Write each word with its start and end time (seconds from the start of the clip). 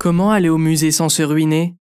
Comment 0.00 0.30
aller 0.30 0.48
au 0.48 0.56
musée 0.56 0.92
sans 0.92 1.10
se 1.10 1.22
ruiner? 1.22 1.74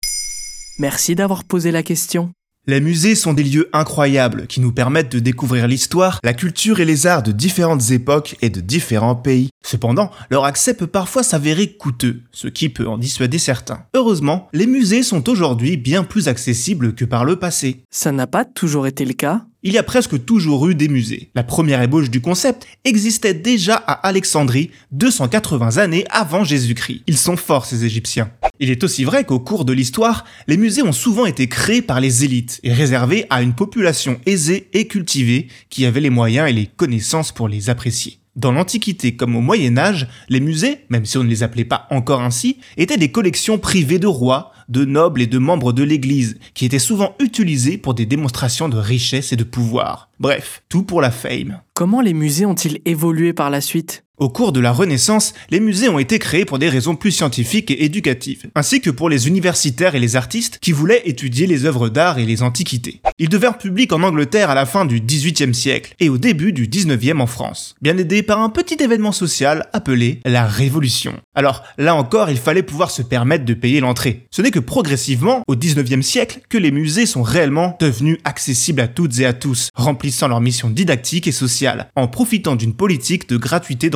Merci 0.80 1.14
d'avoir 1.14 1.44
posé 1.44 1.70
la 1.70 1.84
question. 1.84 2.32
Les 2.66 2.82
musées 2.82 3.14
sont 3.14 3.34
des 3.34 3.44
lieux 3.44 3.70
incroyables 3.74 4.48
qui 4.48 4.60
nous 4.60 4.72
permettent 4.72 5.12
de 5.12 5.20
découvrir 5.20 5.68
l'histoire, 5.68 6.20
la 6.24 6.34
culture 6.34 6.80
et 6.80 6.86
les 6.86 7.06
arts 7.06 7.22
de 7.22 7.32
différentes 7.32 7.92
époques 7.92 8.36
et 8.42 8.50
de 8.50 8.60
différents 8.60 9.16
pays. 9.16 9.52
Cependant, 9.64 10.10
leur 10.32 10.46
accès 10.46 10.74
peut 10.74 10.88
parfois 10.88 11.22
s'avérer 11.22 11.78
coûteux, 11.78 12.24
ce 12.32 12.48
qui 12.48 12.70
peut 12.70 12.88
en 12.88 12.98
dissuader 12.98 13.38
certains. 13.38 13.84
Heureusement, 13.94 14.50
les 14.52 14.66
musées 14.66 15.04
sont 15.04 15.30
aujourd'hui 15.30 15.78
bien 15.78 16.04
plus 16.04 16.28
accessibles 16.28 16.96
que 16.96 17.06
par 17.06 17.24
le 17.24 17.36
passé. 17.36 17.84
Ça 17.92 18.12
n'a 18.12 18.26
pas 18.26 18.46
toujours 18.46 18.88
été 18.88 19.06
le 19.06 19.14
cas 19.14 19.46
Il 19.68 19.74
y 19.74 19.78
a 19.78 19.84
presque 19.84 20.24
toujours 20.24 20.70
eu 20.70 20.76
des 20.76 20.88
musées. 20.88 21.30
La 21.36 21.44
première 21.44 21.82
ébauche 21.82 22.10
du 22.10 22.22
concept 22.22 22.66
existait 22.86 23.34
déjà 23.34 23.76
à 23.76 24.08
Alexandrie 24.08 24.72
280 24.94 25.76
années 25.76 26.06
avant 26.10 26.46
Jésus-Christ. 26.46 27.02
Ils 27.06 27.18
sont 27.18 27.36
forts 27.36 27.66
ces 27.66 27.84
Égyptiens. 27.84 28.32
Il 28.62 28.72
est 28.72 28.86
aussi 28.86 29.04
vrai 29.04 29.26
qu'au 29.26 29.42
cours 29.42 29.66
de 29.66 29.74
l'histoire, 29.74 30.24
les 30.48 30.56
musées 30.56 30.84
ont 30.84 30.94
souvent 30.94 31.26
été 31.26 31.50
créés 31.50 31.82
par 31.82 32.00
les 32.00 32.24
élites 32.24 32.62
et 32.64 32.72
réservés 32.72 33.26
à 33.30 33.42
une 33.42 33.56
population 33.56 34.22
aisée 34.26 34.70
et 34.72 34.88
cultivée 34.88 35.50
qui 35.70 35.86
avait 35.86 36.00
les 36.00 36.10
moyens 36.10 36.50
et 36.50 36.54
les 36.54 36.68
connaissances 36.68 37.34
pour 37.34 37.50
les 37.50 37.70
apprécier. 37.70 38.20
Dans 38.38 38.54
l'Antiquité 38.54 39.18
comme 39.18 39.36
au 39.36 39.42
Moyen 39.42 39.78
Âge, 39.78 40.08
les 40.30 40.40
musées, 40.40 40.86
même 40.90 41.06
si 41.06 41.18
on 41.18 41.26
ne 41.26 41.30
les 41.30 41.44
appelait 41.44 41.66
pas 41.66 41.88
encore 41.90 42.22
ainsi, 42.22 42.60
étaient 42.78 42.96
des 42.96 43.12
collections 43.12 43.58
privées 43.58 44.00
de 44.00 44.08
rois, 44.08 44.54
de 44.70 44.86
nobles 44.86 45.22
et 45.22 45.28
de 45.28 45.38
membres 45.38 45.74
de 45.74 45.84
l'Église, 45.84 46.38
qui 46.54 46.66
étaient 46.66 46.80
souvent 46.80 47.16
utilisées 47.20 47.78
pour 47.78 47.94
des 47.94 48.06
démonstrations 48.06 48.70
de 48.70 48.78
richesse 48.78 49.32
et 49.32 49.38
de 49.38 49.44
pouvoir. 49.44 50.10
Bref, 50.20 50.64
tout 50.70 50.84
pour 50.84 51.02
la 51.02 51.12
fame. 51.12 51.62
Comment 51.74 52.02
les 52.02 52.14
musées 52.14 52.46
ont-ils 52.46 52.82
évolué 52.86 53.34
par 53.34 53.50
la 53.50 53.62
suite? 53.62 54.04
Au 54.20 54.30
cours 54.30 54.52
de 54.52 54.60
la 54.60 54.72
Renaissance, 54.72 55.36
les 55.52 55.60
musées 55.60 55.90
ont 55.90 56.00
été 56.00 56.18
créés 56.18 56.44
pour 56.44 56.58
des 56.58 56.70
raisons 56.70 56.96
plus 56.96 57.12
scientifiques 57.12 57.70
et 57.70 57.86
éducatives, 57.86 58.48
ainsi 58.56 58.82
que 58.82 58.90
pour 58.90 59.10
les 59.10 59.28
universitaires 59.28 59.94
et 59.94 60.00
les 60.00 60.16
artistes 60.16 60.58
qui 60.60 60.72
voulaient 60.72 61.04
étudier 61.06 61.46
les 61.46 61.66
œuvres 61.66 61.88
d'art 61.88 62.18
et 62.18 62.26
les 62.26 62.42
antiquités. 62.42 63.00
Ils 63.20 63.30
devinrent 63.30 63.60
publics 63.60 63.94
en 63.94 64.02
Angleterre 64.02 64.50
à 64.50 64.56
la 64.56 64.66
fin 64.66 64.86
du 64.86 65.02
XVIIIe 65.02 65.54
siècle 65.54 65.94
et 66.00 66.10
au 66.10 66.18
début 66.18 66.52
du 66.52 66.68
XIXe 66.68 67.20
en 67.20 67.28
France, 67.28 67.76
bien 67.80 67.96
aidés 68.00 68.24
par 68.24 68.42
un 68.42 68.50
petit 68.50 68.82
événement 68.82 69.12
social 69.12 69.70
appelé 69.72 70.20
la 70.26 70.48
Révolution. 70.48 71.14
Alors 71.36 71.64
là 71.78 71.94
encore, 71.94 72.32
il 72.32 72.38
fallait 72.38 72.64
pouvoir 72.64 72.90
se 72.90 73.04
permettre 73.04 73.46
de 73.46 73.54
payer 73.54 73.82
l'entrée. 73.82 74.26
Ce 74.32 74.42
n'est 74.42 74.50
que 74.50 74.58
progressivement, 74.58 75.44
au 75.48 75.56
XIXe 75.56 76.04
siècle, 76.04 76.40
que 76.50 76.58
les 76.58 76.72
musées 76.72 77.06
sont 77.06 77.22
réellement 77.22 77.78
devenus 77.80 78.18
accessibles 78.24 78.82
à 78.82 78.88
toutes 78.88 79.20
et 79.20 79.28
à 79.28 79.34
tous, 79.34 79.70
remplissant 79.76 80.28
leur 80.28 80.42
mission 80.42 80.72
didactique 80.72 81.28
et 81.28 81.32
sociale, 81.32 81.92
en 81.96 82.08
profitant 82.08 82.56
d'une 82.56 82.74
politique 82.74 83.30
de 83.30 83.38
gratuité 83.38 83.92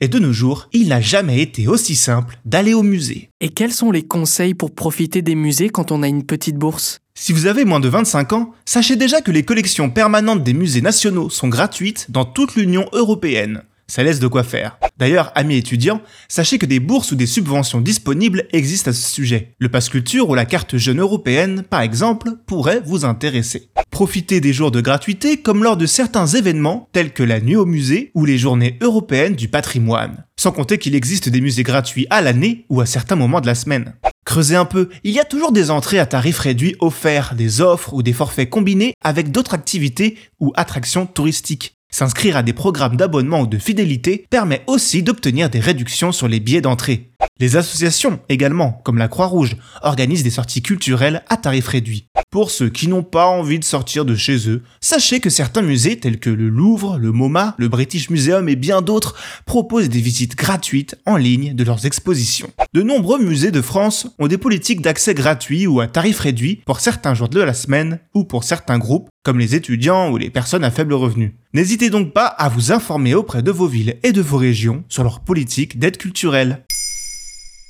Et 0.00 0.08
de 0.08 0.18
nos 0.18 0.32
jours, 0.32 0.68
il 0.72 0.88
n'a 0.88 1.00
jamais 1.00 1.40
été 1.40 1.66
aussi 1.66 1.96
simple 1.96 2.38
d'aller 2.44 2.72
au 2.72 2.82
musée. 2.82 3.30
Et 3.40 3.48
quels 3.48 3.72
sont 3.72 3.90
les 3.90 4.06
conseils 4.06 4.54
pour 4.54 4.74
profiter 4.74 5.22
des 5.22 5.34
musées 5.34 5.70
quand 5.70 5.90
on 5.90 6.02
a 6.02 6.08
une 6.08 6.24
petite 6.24 6.56
bourse? 6.56 7.00
Si 7.14 7.32
vous 7.32 7.46
avez 7.46 7.64
moins 7.64 7.80
de 7.80 7.88
25 7.88 8.32
ans, 8.32 8.52
sachez 8.64 8.94
déjà 8.94 9.20
que 9.20 9.32
les 9.32 9.42
collections 9.42 9.90
permanentes 9.90 10.44
des 10.44 10.54
musées 10.54 10.82
nationaux 10.82 11.30
sont 11.30 11.48
gratuites 11.48 12.10
dans 12.10 12.24
toute 12.24 12.54
l'Union 12.54 12.86
européenne. 12.92 13.62
Ça 13.90 14.02
laisse 14.02 14.20
de 14.20 14.26
quoi 14.26 14.42
faire. 14.42 14.78
D'ailleurs, 14.98 15.32
amis 15.34 15.56
étudiants, 15.56 16.02
sachez 16.28 16.58
que 16.58 16.66
des 16.66 16.80
bourses 16.80 17.12
ou 17.12 17.16
des 17.16 17.26
subventions 17.26 17.80
disponibles 17.80 18.44
existent 18.52 18.90
à 18.90 18.94
ce 18.94 19.10
sujet. 19.10 19.54
Le 19.58 19.68
Pass 19.68 19.88
Culture 19.88 20.28
ou 20.28 20.34
la 20.34 20.44
carte 20.44 20.76
jeune 20.76 21.00
européenne, 21.00 21.62
par 21.62 21.80
exemple, 21.80 22.32
pourraient 22.46 22.82
vous 22.84 23.04
intéresser. 23.04 23.70
Profitez 23.90 24.40
des 24.40 24.52
jours 24.52 24.70
de 24.70 24.82
gratuité 24.82 25.38
comme 25.38 25.64
lors 25.64 25.76
de 25.76 25.86
certains 25.86 26.26
événements 26.26 26.88
tels 26.92 27.12
que 27.12 27.22
la 27.22 27.40
nuit 27.40 27.56
au 27.56 27.64
musée 27.64 28.10
ou 28.14 28.24
les 28.24 28.36
journées 28.36 28.78
européennes 28.82 29.34
du 29.34 29.48
patrimoine. 29.48 30.24
Sans 30.38 30.52
compter 30.52 30.78
qu'il 30.78 30.94
existe 30.94 31.28
des 31.28 31.40
musées 31.40 31.62
gratuits 31.62 32.06
à 32.10 32.20
l'année 32.20 32.66
ou 32.68 32.80
à 32.80 32.86
certains 32.86 33.16
moments 33.16 33.40
de 33.40 33.46
la 33.46 33.54
semaine. 33.54 33.94
Creusez 34.26 34.56
un 34.56 34.66
peu, 34.66 34.90
il 35.04 35.12
y 35.12 35.20
a 35.20 35.24
toujours 35.24 35.52
des 35.52 35.70
entrées 35.70 35.98
à 35.98 36.04
tarif 36.04 36.38
réduit 36.38 36.76
offerts, 36.80 37.34
des 37.34 37.62
offres 37.62 37.94
ou 37.94 38.02
des 38.02 38.12
forfaits 38.12 38.50
combinés 38.50 38.92
avec 39.02 39.30
d'autres 39.30 39.54
activités 39.54 40.18
ou 40.38 40.52
attractions 40.54 41.06
touristiques. 41.06 41.77
S'inscrire 41.90 42.36
à 42.36 42.42
des 42.42 42.52
programmes 42.52 42.96
d'abonnement 42.96 43.40
ou 43.40 43.46
de 43.46 43.58
fidélité 43.58 44.26
permet 44.30 44.62
aussi 44.66 45.02
d'obtenir 45.02 45.48
des 45.48 45.60
réductions 45.60 46.12
sur 46.12 46.28
les 46.28 46.38
billets 46.38 46.60
d'entrée. 46.60 47.10
Les 47.40 47.56
associations 47.56 48.20
également, 48.28 48.80
comme 48.84 48.98
la 48.98 49.08
Croix-Rouge, 49.08 49.56
organisent 49.82 50.22
des 50.22 50.30
sorties 50.30 50.62
culturelles 50.62 51.22
à 51.28 51.36
tarif 51.36 51.68
réduit. 51.68 52.08
Pour 52.30 52.50
ceux 52.50 52.68
qui 52.68 52.88
n'ont 52.88 53.02
pas 53.02 53.26
envie 53.26 53.58
de 53.58 53.64
sortir 53.64 54.04
de 54.04 54.14
chez 54.14 54.50
eux, 54.50 54.62
sachez 54.82 55.20
que 55.20 55.30
certains 55.30 55.62
musées 55.62 55.98
tels 55.98 56.20
que 56.20 56.28
le 56.28 56.50
Louvre, 56.50 56.98
le 56.98 57.10
MoMA, 57.10 57.54
le 57.56 57.68
British 57.68 58.10
Museum 58.10 58.48
et 58.50 58.56
bien 58.56 58.82
d'autres 58.82 59.16
proposent 59.46 59.88
des 59.88 60.00
visites 60.00 60.36
gratuites 60.36 60.96
en 61.06 61.16
ligne 61.16 61.54
de 61.54 61.64
leurs 61.64 61.86
expositions. 61.86 62.50
De 62.74 62.82
nombreux 62.82 63.18
musées 63.18 63.50
de 63.50 63.62
France 63.62 64.08
ont 64.18 64.28
des 64.28 64.36
politiques 64.36 64.82
d'accès 64.82 65.14
gratuit 65.14 65.66
ou 65.66 65.80
à 65.80 65.86
tarif 65.86 66.20
réduit 66.20 66.60
pour 66.66 66.80
certains 66.80 67.14
jours 67.14 67.30
de 67.30 67.40
la 67.40 67.54
semaine 67.54 67.98
ou 68.14 68.24
pour 68.24 68.44
certains 68.44 68.78
groupes 68.78 69.08
comme 69.28 69.38
les 69.38 69.54
étudiants 69.54 70.10
ou 70.10 70.16
les 70.16 70.30
personnes 70.30 70.64
à 70.64 70.70
faible 70.70 70.94
revenu. 70.94 71.34
N'hésitez 71.52 71.90
donc 71.90 72.14
pas 72.14 72.24
à 72.24 72.48
vous 72.48 72.72
informer 72.72 73.14
auprès 73.14 73.42
de 73.42 73.50
vos 73.50 73.66
villes 73.66 73.96
et 74.02 74.12
de 74.12 74.22
vos 74.22 74.38
régions 74.38 74.84
sur 74.88 75.02
leur 75.02 75.20
politique 75.20 75.78
d'aide 75.78 75.98
culturelle. 75.98 76.64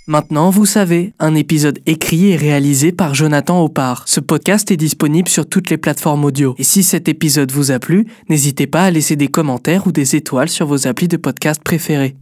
Maintenant, 0.06 0.50
vous 0.50 0.66
savez, 0.66 1.14
un 1.18 1.34
épisode 1.34 1.80
écrit 1.84 2.30
et 2.30 2.36
réalisé 2.36 2.92
par 2.92 3.16
Jonathan 3.16 3.60
Opar. 3.64 4.04
Ce 4.06 4.20
podcast 4.20 4.70
est 4.70 4.76
disponible 4.76 5.28
sur 5.28 5.48
toutes 5.48 5.68
les 5.68 5.78
plateformes 5.78 6.24
audio. 6.24 6.54
Et 6.58 6.62
si 6.62 6.84
cet 6.84 7.08
épisode 7.08 7.50
vous 7.50 7.72
a 7.72 7.80
plu, 7.80 8.06
n'hésitez 8.28 8.68
pas 8.68 8.84
à 8.84 8.92
laisser 8.92 9.16
des 9.16 9.26
commentaires 9.26 9.88
ou 9.88 9.90
des 9.90 10.14
étoiles 10.14 10.48
sur 10.48 10.68
vos 10.68 10.86
applis 10.86 11.08
de 11.08 11.16
podcast 11.16 11.60
préférés. 11.64 12.14